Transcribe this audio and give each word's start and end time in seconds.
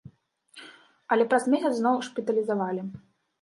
Але 1.15 1.27
праз 1.33 1.45
месяц 1.55 1.71
зноў 1.81 1.95
шпіталізавалі. 2.09 2.81